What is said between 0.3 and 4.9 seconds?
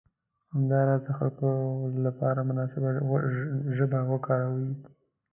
همداراز د خلکو لپاره مناسبه ژبه وکاروئ.